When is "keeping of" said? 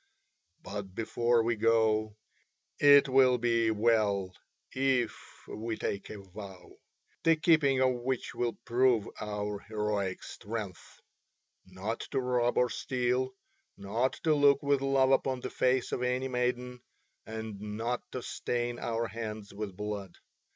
7.35-7.93